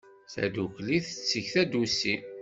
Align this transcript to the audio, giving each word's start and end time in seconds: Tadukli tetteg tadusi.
Tadukli 0.33 0.97
tetteg 1.05 1.45
tadusi. 1.53 2.15